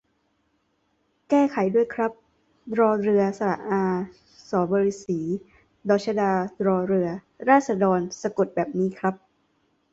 [1.29, 2.11] แก้ไขด้วยครับ
[2.79, 9.15] "ราษฎร" ราด-สะ-ดอน สะกดแบบนี้ครับ